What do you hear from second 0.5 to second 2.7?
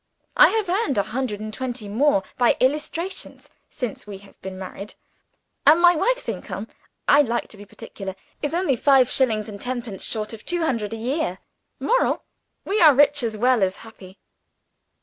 earned a hundred and twenty more by